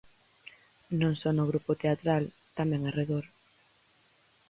[0.99, 2.23] Non só no grupo teatral:
[2.57, 3.25] tamén arredor.